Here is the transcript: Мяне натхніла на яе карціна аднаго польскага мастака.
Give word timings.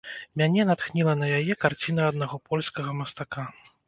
Мяне 0.41 0.63
натхніла 0.69 1.11
на 1.19 1.27
яе 1.39 1.55
карціна 1.65 2.07
аднаго 2.13 2.39
польскага 2.49 2.95
мастака. 3.03 3.45